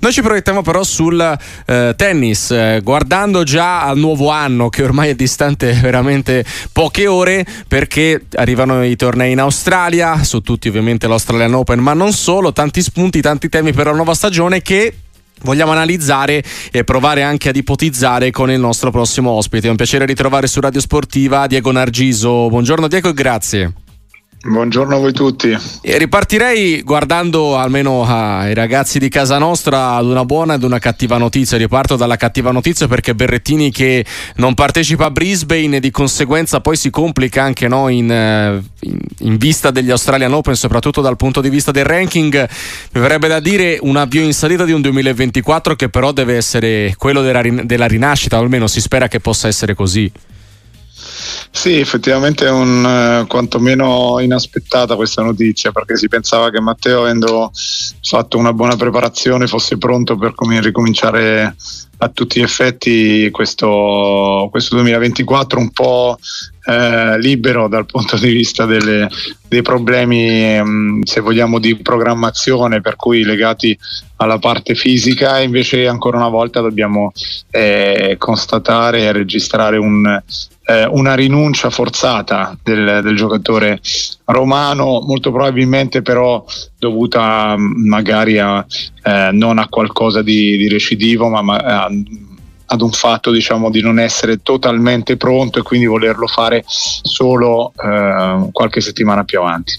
Noi 0.00 0.12
ci 0.12 0.22
proiettiamo 0.22 0.62
però 0.62 0.84
sul 0.84 1.20
eh, 1.66 1.94
tennis, 1.96 2.52
eh, 2.52 2.80
guardando 2.84 3.42
già 3.42 3.82
al 3.82 3.98
nuovo 3.98 4.30
anno 4.30 4.68
che 4.68 4.84
ormai 4.84 5.08
è 5.08 5.14
distante 5.16 5.72
veramente 5.82 6.44
poche 6.70 7.08
ore 7.08 7.44
perché 7.66 8.26
arrivano 8.34 8.84
i 8.84 8.94
tornei 8.94 9.32
in 9.32 9.40
Australia, 9.40 10.22
su 10.22 10.40
tutti 10.40 10.68
ovviamente 10.68 11.08
l'Australian 11.08 11.54
Open, 11.54 11.80
ma 11.80 11.94
non 11.94 12.12
solo, 12.12 12.52
tanti 12.52 12.80
spunti, 12.80 13.20
tanti 13.20 13.48
temi 13.48 13.72
per 13.72 13.86
la 13.86 13.92
nuova 13.92 14.14
stagione 14.14 14.62
che 14.62 14.94
vogliamo 15.42 15.72
analizzare 15.72 16.44
e 16.70 16.84
provare 16.84 17.24
anche 17.24 17.48
ad 17.48 17.56
ipotizzare 17.56 18.30
con 18.30 18.52
il 18.52 18.60
nostro 18.60 18.92
prossimo 18.92 19.30
ospite. 19.30 19.66
È 19.66 19.70
un 19.70 19.76
piacere 19.76 20.06
ritrovare 20.06 20.46
su 20.46 20.60
Radio 20.60 20.80
Sportiva 20.80 21.48
Diego 21.48 21.72
Nargiso. 21.72 22.48
Buongiorno 22.48 22.86
Diego 22.86 23.08
e 23.08 23.14
grazie. 23.14 23.72
Buongiorno 24.40 24.94
a 24.94 24.98
voi 25.00 25.12
tutti. 25.12 25.56
E 25.82 25.98
ripartirei 25.98 26.82
guardando 26.82 27.56
almeno 27.56 28.04
ai 28.04 28.54
ragazzi 28.54 29.00
di 29.00 29.08
casa 29.08 29.36
nostra 29.36 29.94
ad 29.94 30.06
una 30.06 30.24
buona 30.24 30.54
ed 30.54 30.62
una 30.62 30.78
cattiva 30.78 31.18
notizia. 31.18 31.58
Riparto 31.58 31.96
dalla 31.96 32.14
cattiva 32.14 32.52
notizia 32.52 32.86
perché 32.86 33.16
Berrettini 33.16 33.72
che 33.72 34.04
non 34.36 34.54
partecipa 34.54 35.06
a 35.06 35.10
Brisbane 35.10 35.78
e 35.78 35.80
di 35.80 35.90
conseguenza 35.90 36.60
poi 36.60 36.76
si 36.76 36.88
complica 36.88 37.42
anche 37.42 37.66
no, 37.66 37.88
in, 37.88 38.12
eh, 38.12 38.62
in, 38.82 38.98
in, 39.18 39.36
vista 39.38 39.72
degli 39.72 39.90
Australian 39.90 40.32
Open, 40.32 40.54
soprattutto 40.54 41.00
dal 41.00 41.16
punto 41.16 41.40
di 41.40 41.50
vista 41.50 41.72
del 41.72 41.84
ranking. 41.84 42.48
Mi 42.92 43.00
verrebbe 43.00 43.26
da 43.26 43.40
dire 43.40 43.78
un 43.80 43.96
avvio 43.96 44.22
in 44.22 44.34
salita 44.34 44.64
di 44.64 44.70
un 44.70 44.82
2024 44.82 45.74
che 45.74 45.88
però 45.88 46.12
deve 46.12 46.36
essere 46.36 46.94
quello 46.96 47.22
della, 47.22 47.42
della 47.64 47.86
rinascita, 47.86 48.38
o 48.38 48.42
almeno 48.42 48.68
si 48.68 48.80
spera 48.80 49.08
che 49.08 49.18
possa 49.18 49.48
essere 49.48 49.74
così. 49.74 50.08
Sì, 51.50 51.78
effettivamente 51.78 52.46
è 52.46 52.50
un 52.50 52.84
eh, 52.84 53.26
quantomeno 53.26 54.18
inaspettata 54.20 54.96
questa 54.96 55.22
notizia 55.22 55.72
perché 55.72 55.96
si 55.96 56.08
pensava 56.08 56.50
che 56.50 56.60
Matteo, 56.60 57.00
avendo 57.00 57.50
fatto 58.02 58.38
una 58.38 58.52
buona 58.52 58.76
preparazione, 58.76 59.46
fosse 59.46 59.76
pronto 59.78 60.16
per 60.16 60.34
com- 60.34 60.60
ricominciare 60.60 61.56
a 61.98 62.08
tutti 62.08 62.40
gli 62.40 62.42
effetti 62.42 63.28
questo, 63.30 64.48
questo 64.50 64.76
2024 64.76 65.58
un 65.58 65.70
po' 65.70 66.18
eh, 66.64 67.18
libero 67.18 67.66
dal 67.66 67.86
punto 67.86 68.16
di 68.16 68.30
vista 68.30 68.66
delle, 68.66 69.08
dei 69.48 69.62
problemi, 69.62 70.60
mh, 70.62 70.68
mm, 70.68 71.02
se 71.02 71.20
vogliamo, 71.20 71.58
di 71.58 71.76
programmazione, 71.76 72.80
per 72.80 72.94
cui 72.94 73.24
legati 73.24 73.76
alla 74.16 74.38
parte 74.38 74.74
fisica, 74.74 75.40
invece 75.40 75.86
ancora 75.88 76.18
una 76.18 76.28
volta 76.28 76.60
dobbiamo 76.60 77.12
eh, 77.50 78.16
constatare 78.18 79.02
e 79.02 79.12
registrare 79.12 79.76
un, 79.76 80.22
eh, 80.66 80.84
una 80.84 81.14
rinuncia 81.14 81.70
forzata 81.70 82.56
del, 82.62 83.00
del, 83.02 83.16
giocatore 83.16 83.80
romano, 84.26 85.00
molto 85.00 85.32
probabilmente 85.32 86.02
però 86.02 86.44
dovuta 86.78 87.56
magari 87.58 88.38
a, 88.38 88.64
eh, 89.02 89.30
non 89.32 89.58
a 89.58 89.68
qualcosa 89.68 90.22
di, 90.22 90.56
di 90.56 90.68
recidivo, 90.68 91.28
ma, 91.28 91.42
ma 91.42 91.56
a, 91.56 91.90
ad 92.70 92.80
un 92.80 92.90
fatto 92.90 93.30
diciamo, 93.30 93.70
di 93.70 93.80
non 93.80 93.98
essere 93.98 94.42
totalmente 94.42 95.16
pronto 95.16 95.58
e 95.58 95.62
quindi 95.62 95.86
volerlo 95.86 96.26
fare 96.26 96.64
solo 96.66 97.72
eh, 97.76 98.48
qualche 98.52 98.80
settimana 98.80 99.24
più 99.24 99.40
avanti. 99.40 99.78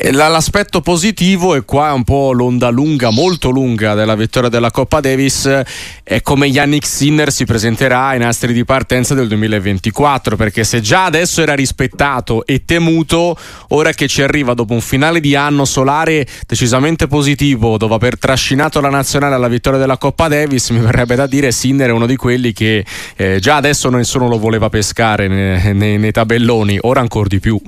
L'aspetto 0.00 0.80
positivo, 0.80 1.56
e 1.56 1.64
qua 1.64 1.88
è 1.88 1.92
un 1.92 2.04
po' 2.04 2.30
l'onda 2.30 2.68
lunga, 2.68 3.10
molto 3.10 3.50
lunga 3.50 3.94
della 3.94 4.14
vittoria 4.14 4.48
della 4.48 4.70
Coppa 4.70 5.00
Davis, 5.00 5.62
è 6.04 6.22
come 6.22 6.46
Yannick 6.46 6.86
Sinner 6.86 7.32
si 7.32 7.44
presenterà 7.44 8.06
ai 8.06 8.20
nastri 8.20 8.52
di 8.52 8.64
partenza 8.64 9.14
del 9.14 9.26
2024, 9.26 10.36
perché 10.36 10.62
se 10.62 10.80
già 10.80 11.06
adesso 11.06 11.42
era 11.42 11.56
rispettato 11.56 12.46
e 12.46 12.64
temuto, 12.64 13.36
ora 13.70 13.90
che 13.90 14.06
ci 14.06 14.22
arriva 14.22 14.54
dopo 14.54 14.72
un 14.72 14.80
finale 14.80 15.18
di 15.18 15.34
anno 15.34 15.64
solare 15.64 16.24
decisamente 16.46 17.08
positivo, 17.08 17.76
dopo 17.76 17.94
aver 17.94 18.20
trascinato 18.20 18.80
la 18.80 18.90
nazionale 18.90 19.34
alla 19.34 19.48
vittoria 19.48 19.80
della 19.80 19.98
Coppa 19.98 20.28
Davis, 20.28 20.70
mi 20.70 20.78
verrebbe 20.78 21.16
da 21.16 21.26
dire 21.26 21.50
Sinner 21.50 21.88
è 21.88 21.92
uno 21.92 22.06
di 22.06 22.14
quelli 22.14 22.52
che 22.52 22.84
eh, 23.16 23.40
già 23.40 23.56
adesso 23.56 23.90
nessuno 23.90 24.28
lo 24.28 24.38
voleva 24.38 24.68
pescare 24.68 25.26
nei, 25.26 25.74
nei, 25.74 25.98
nei 25.98 26.12
tabelloni, 26.12 26.78
ora 26.82 27.00
ancora 27.00 27.26
di 27.26 27.40
più. 27.40 27.60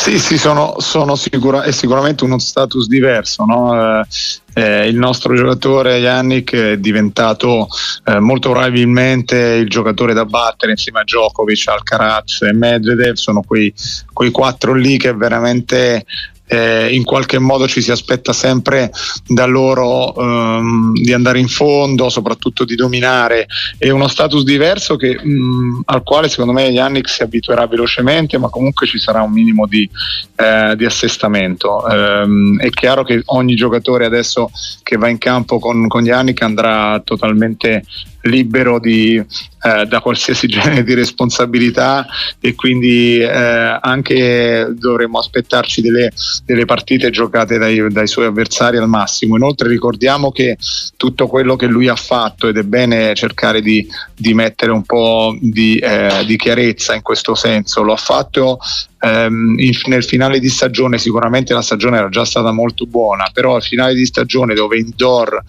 Sì, 0.00 0.18
sì, 0.18 0.38
sono, 0.38 0.76
sono 0.78 1.14
sicura, 1.14 1.62
è 1.62 1.72
sicuramente 1.72 2.24
uno 2.24 2.38
status 2.38 2.86
diverso. 2.86 3.44
No? 3.44 4.00
Eh, 4.00 4.06
eh, 4.54 4.88
il 4.88 4.96
nostro 4.96 5.36
giocatore 5.36 5.98
Yannick 5.98 6.54
è 6.54 6.78
diventato 6.78 7.68
eh, 8.06 8.18
molto 8.18 8.50
probabilmente 8.50 9.36
il 9.36 9.68
giocatore 9.68 10.14
da 10.14 10.24
battere 10.24 10.72
insieme 10.72 11.00
a 11.00 11.04
Djokovic, 11.04 11.68
Alcaraz 11.68 12.40
e 12.40 12.54
Medvedev. 12.54 13.12
Sono 13.16 13.42
quei, 13.42 13.74
quei 14.10 14.30
quattro 14.30 14.72
lì 14.72 14.96
che 14.96 15.12
veramente 15.12 16.06
eh, 16.50 16.92
in 16.92 17.04
qualche 17.04 17.38
modo 17.38 17.68
ci 17.68 17.80
si 17.80 17.92
aspetta 17.92 18.32
sempre 18.32 18.90
da 19.24 19.46
loro 19.46 20.14
ehm, 20.16 20.94
di 20.94 21.12
andare 21.12 21.38
in 21.38 21.46
fondo, 21.46 22.08
soprattutto 22.08 22.64
di 22.64 22.74
dominare. 22.74 23.46
È 23.78 23.88
uno 23.90 24.08
status 24.08 24.42
diverso 24.42 24.96
che, 24.96 25.16
mh, 25.22 25.30
mm, 25.30 25.80
al 25.84 26.02
quale 26.02 26.28
secondo 26.28 26.52
me 26.52 26.64
Yannick 26.64 27.08
si 27.08 27.22
abituerà 27.22 27.66
velocemente, 27.68 28.36
ma 28.36 28.48
comunque 28.48 28.88
ci 28.88 28.98
sarà 28.98 29.22
un 29.22 29.30
minimo 29.30 29.66
di, 29.66 29.88
eh, 30.34 30.74
di 30.76 30.84
assestamento. 30.84 31.86
Ehm, 31.86 32.58
è 32.58 32.70
chiaro 32.70 33.04
che 33.04 33.22
ogni 33.26 33.54
giocatore 33.54 34.04
adesso 34.04 34.50
che 34.82 34.96
va 34.96 35.08
in 35.08 35.18
campo 35.18 35.60
con, 35.60 35.86
con 35.86 36.04
Yannick 36.04 36.42
andrà 36.42 37.00
totalmente 37.04 37.84
libero 38.22 38.78
di, 38.78 39.16
eh, 39.16 39.86
da 39.86 40.00
qualsiasi 40.00 40.46
genere 40.48 40.84
di 40.84 40.94
responsabilità 40.94 42.06
e 42.40 42.54
quindi 42.54 43.18
eh, 43.18 43.78
anche 43.80 44.68
dovremmo 44.72 45.18
aspettarci 45.18 45.80
delle, 45.80 46.12
delle 46.44 46.64
partite 46.64 47.10
giocate 47.10 47.58
dai, 47.58 47.90
dai, 47.90 48.06
suoi 48.06 48.26
avversari 48.26 48.76
al 48.76 48.88
massimo. 48.88 49.36
Inoltre 49.36 49.68
ricordiamo 49.68 50.32
che 50.32 50.56
tutto 50.96 51.26
quello 51.26 51.56
che 51.56 51.66
lui 51.66 51.88
ha 51.88 51.96
fatto 51.96 52.48
ed 52.48 52.56
è 52.56 52.62
bene 52.62 53.14
cercare 53.14 53.60
di, 53.60 53.86
di 54.14 54.34
mettere 54.34 54.72
un 54.72 54.82
po' 54.82 55.36
di, 55.40 55.76
eh, 55.76 56.24
di 56.26 56.36
chiarezza 56.36 56.94
in 56.94 57.02
questo 57.02 57.34
senso, 57.34 57.82
lo 57.82 57.92
ha 57.92 57.96
fatto 57.96 58.58
ehm, 59.00 59.56
nel 59.86 60.04
finale 60.04 60.38
di 60.38 60.48
stagione 60.48 60.98
sicuramente 60.98 61.54
la 61.54 61.62
stagione 61.62 61.98
era 61.98 62.08
già 62.08 62.24
stata 62.24 62.52
molto 62.52 62.86
buona, 62.86 63.28
però 63.32 63.56
al 63.56 63.62
finale 63.62 63.94
di 63.94 64.06
stagione 64.06 64.54
dove 64.54 64.78
indoor, 64.78 65.42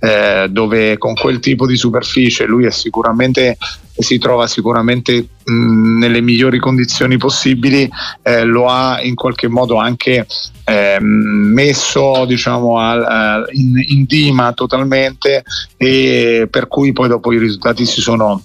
eh, 0.00 0.46
dove 0.50 0.98
con 0.98 1.14
quel 1.14 1.40
tipo 1.40 1.66
di 1.66 1.76
superficie 1.76 2.44
lui 2.44 2.66
è 2.66 2.70
sicuramente 2.70 3.56
si 3.98 4.18
trova 4.18 4.46
sicuramente 4.46 5.26
mh, 5.44 5.98
nelle 5.98 6.20
migliori 6.20 6.58
condizioni 6.58 7.16
possibili, 7.16 7.88
eh, 8.22 8.44
lo 8.44 8.68
ha 8.68 9.00
in 9.02 9.14
qualche 9.14 9.48
modo 9.48 9.76
anche 9.76 10.26
eh, 10.64 10.98
messo 11.00 12.24
diciamo, 12.24 12.78
al, 12.78 13.48
in, 13.52 13.82
in 13.88 14.04
dima 14.04 14.52
totalmente 14.52 15.44
e 15.76 16.46
per 16.50 16.68
cui 16.68 16.92
poi 16.92 17.08
dopo 17.08 17.32
i 17.32 17.38
risultati 17.38 17.84
si 17.86 18.00
sono 18.00 18.42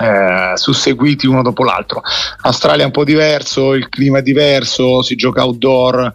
eh, 0.00 0.52
susseguiti 0.56 1.26
uno 1.26 1.42
dopo 1.42 1.64
l'altro. 1.64 2.02
Australia 2.42 2.82
è 2.82 2.86
un 2.86 2.92
po' 2.92 3.04
diverso, 3.04 3.74
il 3.74 3.88
clima 3.88 4.18
è 4.18 4.22
diverso, 4.22 5.02
si 5.02 5.16
gioca 5.16 5.44
outdoor, 5.44 6.12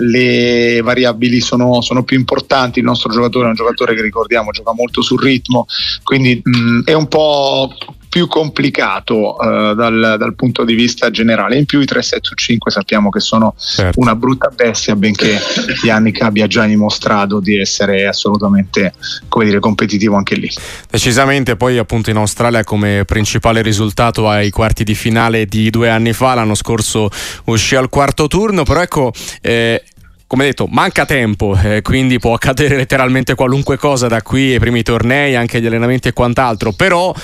le 0.00 0.80
variabili 0.82 1.40
sono, 1.40 1.80
sono, 1.80 2.04
più 2.04 2.16
importanti. 2.16 2.78
Il 2.78 2.84
nostro 2.84 3.12
giocatore 3.12 3.46
è 3.46 3.48
un 3.48 3.54
giocatore 3.54 3.94
che 3.94 4.02
ricordiamo 4.02 4.50
gioca 4.50 4.72
molto 4.72 5.02
sul 5.02 5.20
ritmo, 5.20 5.66
quindi 6.02 6.40
mh, 6.42 6.82
è 6.84 6.92
un 6.92 7.08
po' 7.08 7.72
più 8.18 8.26
complicato 8.26 9.36
uh, 9.36 9.74
dal, 9.74 10.16
dal, 10.18 10.34
punto 10.34 10.64
di 10.64 10.74
vista 10.74 11.08
generale. 11.08 11.56
In 11.56 11.66
più 11.66 11.78
i 11.78 11.84
3 11.84 12.02
set 12.02 12.24
su 12.24 12.34
5 12.34 12.68
sappiamo 12.68 13.10
che 13.10 13.20
sono 13.20 13.54
certo. 13.56 14.00
una 14.00 14.16
brutta 14.16 14.48
bestia, 14.48 14.96
benché 14.96 15.38
Yannick 15.84 16.20
abbia 16.22 16.48
già 16.48 16.64
dimostrato 16.64 17.38
di 17.38 17.56
essere 17.56 18.08
assolutamente 18.08 18.92
come 19.28 19.44
dire, 19.44 19.60
competitivo 19.60 20.16
anche 20.16 20.34
lì. 20.34 20.50
Decisamente, 20.90 21.54
poi 21.54 21.78
appunto 21.78 22.10
in 22.10 22.16
Australia 22.16 22.64
come 22.64 23.04
principale 23.04 23.62
risultato 23.62 24.28
ai 24.28 24.50
quarti 24.50 24.82
di 24.82 24.96
finale 24.96 25.46
di 25.46 25.70
due 25.70 25.88
anni 25.88 26.12
fa, 26.12 26.34
l'anno 26.34 26.56
scorso 26.56 27.08
uscì 27.44 27.76
al 27.76 27.88
quarto 27.88 28.26
turno, 28.26 28.64
però 28.64 28.82
ecco... 28.82 29.12
Eh, 29.40 29.80
come 30.28 30.44
detto, 30.44 30.66
manca 30.66 31.06
tempo, 31.06 31.58
eh, 31.58 31.80
quindi 31.80 32.18
può 32.18 32.34
accadere 32.34 32.76
letteralmente 32.76 33.34
qualunque 33.34 33.78
cosa 33.78 34.08
da 34.08 34.20
qui 34.20 34.52
ai 34.52 34.58
primi 34.58 34.82
tornei, 34.82 35.34
anche 35.34 35.58
gli 35.58 35.64
allenamenti 35.64 36.08
e 36.08 36.12
quant'altro. 36.12 36.72
Però 36.72 37.14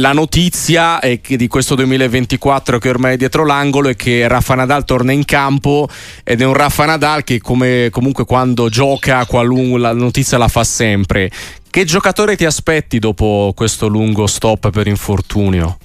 la 0.00 0.12
notizia 0.12 0.98
di 0.98 1.46
questo 1.46 1.74
2024 1.74 2.78
che 2.78 2.88
ormai 2.88 3.14
è 3.14 3.16
dietro 3.18 3.44
l'angolo 3.44 3.90
è 3.90 3.96
che 3.96 4.26
Rafa 4.26 4.54
Nadal 4.54 4.84
torna 4.84 5.12
in 5.12 5.24
campo 5.26 5.88
ed 6.24 6.40
è 6.40 6.44
un 6.44 6.54
Rafa 6.54 6.86
Nadal 6.86 7.22
che 7.22 7.38
come, 7.38 7.88
comunque 7.90 8.24
quando 8.24 8.68
gioca 8.68 9.26
la 9.30 9.92
notizia 9.92 10.38
la 10.38 10.48
fa 10.48 10.64
sempre. 10.64 11.30
Che 11.70 11.84
giocatore 11.84 12.34
ti 12.34 12.46
aspetti 12.46 12.98
dopo 12.98 13.52
questo 13.54 13.86
lungo 13.86 14.26
stop 14.26 14.70
per 14.70 14.86
infortunio? 14.86 15.78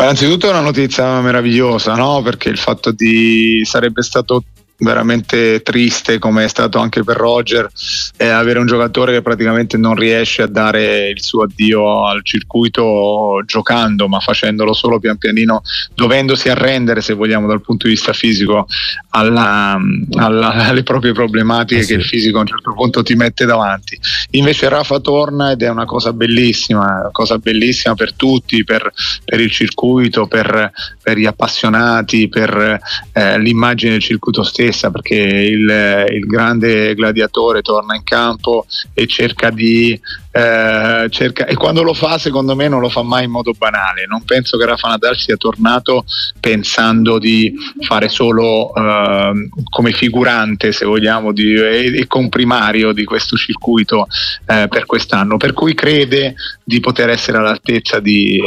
Innanzitutto 0.00 0.48
è 0.48 0.50
una 0.50 0.60
notizia 0.60 1.20
meravigliosa, 1.20 1.94
no? 1.94 2.20
perché 2.22 2.48
il 2.48 2.58
fatto 2.58 2.90
di 2.90 3.62
sarebbe 3.64 4.02
stato 4.02 4.42
veramente 4.78 5.62
triste 5.62 6.18
come 6.18 6.44
è 6.44 6.48
stato 6.48 6.78
anche 6.78 7.02
per 7.02 7.16
Roger 7.16 7.68
è 8.16 8.26
avere 8.26 8.58
un 8.58 8.66
giocatore 8.66 9.12
che 9.12 9.22
praticamente 9.22 9.76
non 9.76 9.94
riesce 9.94 10.42
a 10.42 10.46
dare 10.46 11.08
il 11.08 11.22
suo 11.22 11.44
addio 11.44 12.06
al 12.06 12.22
circuito 12.22 13.42
giocando 13.46 14.06
ma 14.08 14.20
facendolo 14.20 14.74
solo 14.74 14.98
pian 14.98 15.16
pianino 15.16 15.62
dovendosi 15.94 16.50
arrendere 16.50 17.00
se 17.00 17.14
vogliamo 17.14 17.46
dal 17.46 17.62
punto 17.62 17.86
di 17.86 17.94
vista 17.94 18.12
fisico 18.12 18.66
alla, 19.10 19.78
alla, 20.16 20.52
alle 20.66 20.82
proprie 20.82 21.12
problematiche 21.12 21.80
eh 21.80 21.84
sì. 21.84 21.94
che 21.94 22.00
il 22.00 22.04
fisico 22.04 22.38
a 22.38 22.42
un 22.42 22.46
certo 22.46 22.74
punto 22.74 23.02
ti 23.02 23.14
mette 23.14 23.46
davanti 23.46 23.98
invece 24.32 24.68
Rafa 24.68 25.00
torna 25.00 25.52
ed 25.52 25.62
è 25.62 25.70
una 25.70 25.86
cosa 25.86 26.12
bellissima 26.12 27.00
una 27.00 27.10
cosa 27.12 27.38
bellissima 27.38 27.94
per 27.94 28.12
tutti 28.12 28.62
per, 28.64 28.92
per 29.24 29.40
il 29.40 29.50
circuito 29.50 30.26
per, 30.26 30.70
per, 31.02 31.16
gli 31.16 31.24
appassionati 31.24 32.28
per 32.28 32.78
eh, 33.12 33.38
l'immagine 33.38 33.92
del 33.92 34.02
circuito 34.02 34.42
stesso 34.42 34.64
stessa 34.66 34.90
perché 34.90 35.14
il, 35.14 36.06
il 36.10 36.26
grande 36.26 36.94
gladiatore 36.94 37.62
torna 37.62 37.94
in 37.94 38.02
campo 38.02 38.66
e 38.92 39.06
cerca 39.06 39.50
di 39.50 39.98
eh, 40.32 41.06
cerca, 41.08 41.46
e 41.46 41.54
quando 41.54 41.82
lo 41.82 41.94
fa 41.94 42.18
secondo 42.18 42.54
me 42.54 42.68
non 42.68 42.80
lo 42.80 42.88
fa 42.88 43.02
mai 43.02 43.24
in 43.24 43.30
modo 43.30 43.52
banale. 43.56 44.06
Non 44.06 44.24
penso 44.24 44.58
che 44.58 44.66
Rafa 44.66 44.88
Nadal 44.88 45.16
sia 45.16 45.36
tornato 45.36 46.04
pensando 46.40 47.18
di 47.18 47.54
fare 47.80 48.08
solo 48.08 48.74
eh, 48.74 49.48
come 49.70 49.92
figurante 49.92 50.72
se 50.72 50.84
vogliamo 50.84 51.32
di, 51.32 51.54
e, 51.54 52.00
e, 52.00 52.06
comprimario 52.06 52.92
di 52.92 53.04
questo 53.04 53.36
circuito 53.36 54.06
eh, 54.46 54.66
per 54.68 54.84
quest'anno. 54.84 55.36
Per 55.36 55.52
cui 55.52 55.74
crede 55.74 56.34
di 56.62 56.80
poter 56.80 57.08
essere 57.08 57.38
all'altezza 57.38 58.00
di, 58.00 58.42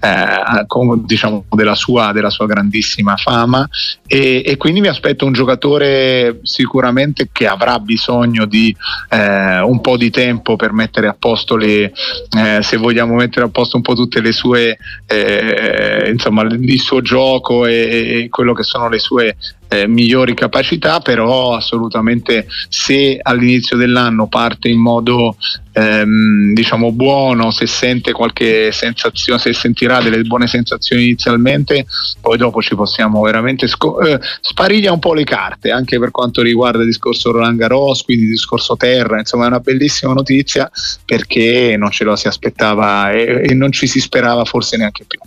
eh, 0.00 0.66
diciamo, 1.04 1.44
della, 1.50 1.74
sua, 1.74 2.12
della, 2.12 2.30
sua, 2.30 2.46
grandissima 2.46 3.16
fama. 3.16 3.68
E, 4.06 4.42
e, 4.44 4.56
quindi 4.56 4.80
mi 4.80 4.88
aspetto 4.88 5.26
un 5.26 5.32
giocatore 5.32 6.40
sicuramente 6.42 7.28
che 7.30 7.46
avrà 7.46 7.78
bisogno 7.78 8.46
di 8.46 8.74
eh, 9.10 9.60
un 9.60 9.80
po' 9.80 9.96
di 9.96 10.10
tempo 10.10 10.56
per 10.56 10.72
mettere 10.72 11.06
a 11.06 11.16
posto 11.18 11.56
le, 11.56 11.92
eh, 12.36 12.62
se 12.62 12.76
vogliamo 12.76 13.14
mettere 13.14 13.46
a 13.46 13.50
posto 13.50 13.76
un 13.76 13.82
po' 13.82 13.94
tutte 13.94 14.20
le 14.20 14.32
sue, 14.32 14.78
eh, 15.06 16.10
insomma 16.10 16.42
il 16.42 16.80
suo 16.80 17.02
gioco 17.02 17.66
e, 17.66 18.22
e 18.24 18.28
quello 18.30 18.54
che 18.54 18.62
sono 18.62 18.88
le 18.88 18.98
sue 18.98 19.36
eh, 19.72 19.86
migliori 19.86 20.34
capacità, 20.34 20.98
però 20.98 21.54
assolutamente 21.54 22.48
se 22.68 23.18
all'inizio 23.22 23.76
dell'anno 23.76 24.26
parte 24.26 24.68
in 24.68 24.80
modo 24.80 25.36
ehm, 25.72 26.52
diciamo 26.54 26.90
buono, 26.90 27.52
se 27.52 27.66
sente 27.66 28.10
qualche 28.10 28.72
sensazione, 28.72 29.38
se 29.38 29.52
sentirà 29.52 30.00
delle 30.00 30.22
buone 30.22 30.48
sensazioni 30.48 31.04
inizialmente, 31.04 31.86
poi 32.20 32.36
dopo 32.36 32.60
ci 32.60 32.74
possiamo 32.74 33.20
veramente 33.22 33.68
sco- 33.68 34.00
eh, 34.00 34.18
spariglia 34.40 34.90
un 34.90 34.98
po' 34.98 35.14
le 35.14 35.22
carte 35.22 35.70
anche 35.70 36.00
per 36.00 36.10
quanto 36.10 36.42
riguarda 36.42 36.80
il 36.80 36.86
discorso 36.86 37.30
Roland 37.30 37.56
Garros, 37.56 38.02
quindi 38.02 38.24
il 38.24 38.30
discorso 38.30 38.76
Terra, 38.76 39.20
insomma 39.20 39.44
è 39.44 39.48
una 39.48 39.60
bellissima 39.60 40.12
notizia 40.12 40.68
perché 41.04 41.76
non 41.78 41.92
ce 41.92 42.02
lo 42.02 42.16
si 42.16 42.26
aspettava 42.26 43.12
e, 43.12 43.42
e 43.48 43.54
non 43.54 43.70
ci 43.70 43.86
si 43.86 44.00
sperava 44.00 44.44
forse 44.44 44.76
neanche 44.76 45.04
più. 45.06 45.20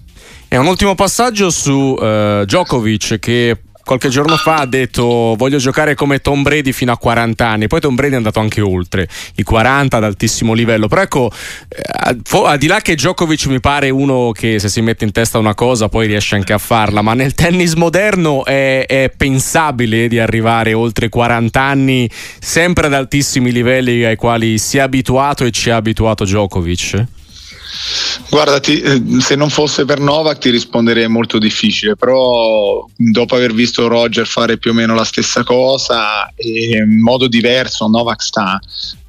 E 0.49 0.57
un 0.57 0.65
ultimo 0.65 0.95
passaggio 0.95 1.49
su 1.49 1.71
uh, 1.71 2.43
Djokovic 2.43 3.17
che 3.19 3.57
qualche 3.83 4.09
giorno 4.09 4.37
fa 4.37 4.57
ha 4.57 4.65
detto 4.65 5.35
voglio 5.37 5.57
giocare 5.57 5.95
come 5.95 6.19
Tom 6.19 6.41
Brady 6.41 6.71
fino 6.71 6.91
a 6.91 6.97
40 6.97 7.47
anni, 7.47 7.67
poi 7.67 7.79
Tom 7.79 7.95
Brady 7.95 8.13
è 8.13 8.17
andato 8.17 8.39
anche 8.39 8.61
oltre 8.61 9.07
i 9.35 9.43
40 9.43 9.97
ad 9.97 10.03
altissimo 10.03 10.53
livello, 10.53 10.87
però 10.87 11.01
ecco, 11.01 11.31
eh, 11.67 12.15
al 12.45 12.57
di 12.57 12.67
là 12.67 12.79
che 12.81 12.95
Djokovic 12.95 13.45
mi 13.47 13.59
pare 13.59 13.89
uno 13.89 14.31
che 14.31 14.59
se 14.59 14.69
si 14.69 14.81
mette 14.81 15.03
in 15.03 15.11
testa 15.11 15.37
una 15.37 15.55
cosa 15.55 15.89
poi 15.89 16.07
riesce 16.07 16.35
anche 16.35 16.53
a 16.53 16.57
farla, 16.57 17.01
ma 17.01 17.13
nel 17.13 17.33
tennis 17.33 17.73
moderno 17.73 18.45
è, 18.45 18.85
è 18.87 19.11
pensabile 19.15 20.07
di 20.07 20.19
arrivare 20.19 20.73
oltre 20.73 21.09
40 21.09 21.61
anni 21.61 22.09
sempre 22.39 22.87
ad 22.87 22.93
altissimi 22.93 23.51
livelli 23.51 24.03
ai 24.03 24.15
quali 24.15 24.57
si 24.57 24.77
è 24.77 24.81
abituato 24.81 25.45
e 25.45 25.51
ci 25.51 25.69
ha 25.69 25.75
abituato 25.75 26.23
Djokovic? 26.23 27.05
Guarda, 28.29 28.59
ti, 28.59 28.81
eh, 28.81 29.01
se 29.19 29.35
non 29.35 29.49
fosse 29.49 29.85
per 29.85 29.99
Novak 29.99 30.37
ti 30.39 30.49
risponderei 30.49 31.07
molto 31.07 31.37
difficile, 31.37 31.95
però 31.95 32.85
dopo 32.95 33.35
aver 33.35 33.53
visto 33.53 33.87
Roger 33.87 34.27
fare 34.27 34.57
più 34.57 34.71
o 34.71 34.73
meno 34.73 34.95
la 34.95 35.03
stessa 35.03 35.43
cosa, 35.43 36.31
in 36.37 36.99
modo 37.01 37.27
diverso, 37.27 37.87
Novak 37.87 38.21
sta 38.21 38.59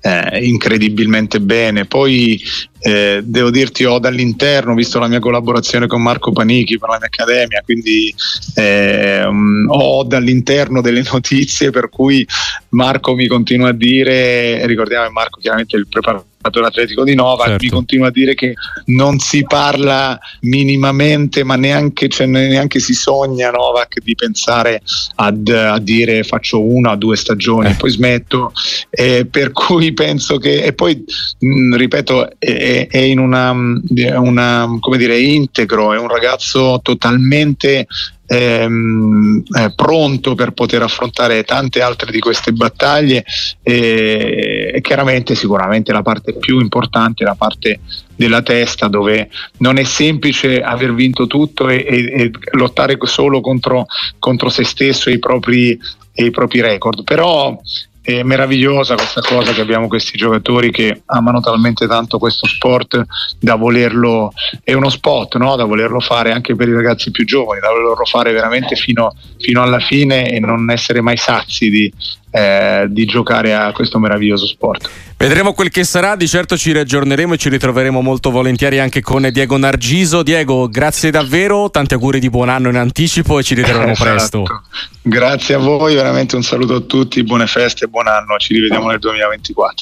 eh, 0.04 0.44
incredibilmente 0.44 1.40
bene. 1.40 1.86
Poi 1.86 2.40
eh, 2.80 3.22
devo 3.24 3.50
dirti, 3.50 3.84
ho 3.84 3.98
dall'interno, 3.98 4.74
visto 4.74 4.98
la 4.98 5.08
mia 5.08 5.18
collaborazione 5.18 5.86
con 5.86 6.02
Marco 6.02 6.32
Panichi 6.32 6.78
per 6.78 6.90
la 6.90 6.98
mia 6.98 7.06
accademia, 7.06 7.62
quindi 7.64 8.14
eh, 8.56 9.24
ho 9.68 10.04
dall'interno 10.04 10.82
delle 10.82 11.02
notizie 11.10 11.70
per 11.70 11.88
cui 11.88 12.26
Marco 12.70 13.14
mi 13.14 13.26
continua 13.26 13.70
a 13.70 13.72
dire, 13.72 14.66
ricordiamo 14.66 15.06
che 15.06 15.12
Marco 15.12 15.40
chiaramente 15.40 15.76
è 15.76 15.78
il 15.78 15.88
preparatore 15.88 16.66
atletico 16.66 17.04
di 17.04 17.14
Nova 17.14 17.46
certo. 17.46 17.64
mi 17.64 17.70
continua 17.70 18.08
a 18.08 18.10
dire 18.10 18.34
che 18.34 18.52
non 18.94 19.18
si 19.18 19.44
parla 19.44 20.18
minimamente 20.40 21.44
ma 21.44 21.56
neanche, 21.56 22.08
cioè, 22.08 22.26
neanche 22.26 22.80
si 22.80 22.94
sogna 22.94 23.50
Novak 23.50 24.00
di 24.02 24.14
pensare 24.14 24.82
ad, 25.16 25.48
a 25.48 25.78
dire 25.78 26.22
faccio 26.22 26.62
una 26.62 26.92
o 26.92 26.96
due 26.96 27.16
stagioni 27.16 27.70
eh. 27.70 27.74
poi 27.74 27.90
smetto 27.90 28.52
eh, 28.90 29.26
per 29.30 29.52
cui 29.52 29.92
penso 29.92 30.38
che 30.38 30.62
e 30.62 30.72
poi 30.72 31.04
mh, 31.38 31.76
ripeto 31.76 32.38
è, 32.38 32.86
è, 32.90 32.98
in 32.98 33.18
una, 33.18 33.50
una 33.50 34.76
come 34.80 34.96
dire 34.96 35.18
integro 35.18 35.92
è 35.92 35.98
un 35.98 36.08
ragazzo 36.08 36.80
totalmente 36.82 37.86
ehm, 38.26 39.42
eh, 39.56 39.72
pronto 39.74 40.34
per 40.34 40.52
poter 40.52 40.82
affrontare 40.82 41.44
tante 41.44 41.82
altre 41.82 42.10
di 42.10 42.20
queste 42.20 42.52
battaglie 42.52 43.24
e, 43.62 44.72
e 44.74 44.80
chiaramente 44.80 45.34
sicuramente 45.34 45.92
la 45.92 46.02
parte 46.02 46.34
più 46.34 46.60
importante 46.60 47.24
la 47.24 47.34
parte 47.34 47.80
della 48.16 48.42
testa 48.42 48.88
dove 48.88 49.28
non 49.58 49.78
è 49.78 49.84
semplice 49.84 50.60
aver 50.60 50.94
vinto 50.94 51.26
tutto 51.26 51.68
e, 51.68 51.84
e, 51.86 52.22
e 52.22 52.30
lottare 52.52 52.96
solo 53.02 53.40
contro, 53.40 53.86
contro, 54.18 54.48
se 54.48 54.64
stesso 54.64 55.10
e 55.10 55.14
i 55.14 55.18
propri, 55.18 55.78
e 56.12 56.24
i 56.24 56.30
propri 56.30 56.60
record. 56.60 57.04
Però 57.04 57.58
è 58.04 58.22
meravigliosa 58.22 58.96
questa 58.96 59.22
cosa 59.22 59.54
che 59.54 59.62
abbiamo 59.62 59.88
questi 59.88 60.18
giocatori 60.18 60.70
che 60.70 61.02
amano 61.06 61.40
talmente 61.40 61.86
tanto 61.86 62.18
questo 62.18 62.46
sport 62.46 63.02
da 63.40 63.54
volerlo, 63.54 64.30
è 64.62 64.74
uno 64.74 64.90
spot, 64.90 65.36
no? 65.36 65.56
da 65.56 65.64
volerlo 65.64 66.00
fare 66.00 66.30
anche 66.30 66.54
per 66.54 66.68
i 66.68 66.74
ragazzi 66.74 67.10
più 67.10 67.24
giovani, 67.24 67.60
da 67.60 67.70
volerlo 67.70 68.04
fare 68.04 68.32
veramente 68.32 68.76
fino, 68.76 69.14
fino 69.38 69.62
alla 69.62 69.78
fine 69.78 70.30
e 70.30 70.38
non 70.38 70.70
essere 70.70 71.00
mai 71.00 71.16
sazi 71.16 71.70
di, 71.70 71.90
eh, 72.36 72.86
di 72.88 73.04
giocare 73.04 73.54
a 73.54 73.70
questo 73.70 74.00
meraviglioso 74.00 74.44
sport. 74.46 74.90
Vedremo 75.16 75.52
quel 75.52 75.70
che 75.70 75.84
sarà, 75.84 76.16
di 76.16 76.26
certo 76.26 76.56
ci 76.56 76.72
riaggiorneremo 76.72 77.34
e 77.34 77.36
ci 77.36 77.48
ritroveremo 77.48 78.00
molto 78.00 78.32
volentieri 78.32 78.80
anche 78.80 79.02
con 79.02 79.28
Diego 79.30 79.56
Nargiso. 79.56 80.24
Diego, 80.24 80.68
grazie 80.68 81.12
davvero, 81.12 81.70
tanti 81.70 81.94
auguri 81.94 82.18
di 82.18 82.30
buon 82.30 82.48
anno 82.48 82.70
in 82.70 82.76
anticipo 82.76 83.38
e 83.38 83.44
ci 83.44 83.54
ritroveremo 83.54 83.92
esatto. 83.94 84.10
presto. 84.10 84.62
Grazie 85.00 85.54
a 85.54 85.58
voi, 85.58 85.94
veramente 85.94 86.34
un 86.34 86.42
saluto 86.42 86.74
a 86.74 86.80
tutti, 86.80 87.22
buone 87.22 87.46
feste, 87.46 87.86
buon 87.86 88.08
anno, 88.08 88.36
ci 88.38 88.52
rivediamo 88.52 88.88
nel 88.88 88.98
2024. 88.98 89.74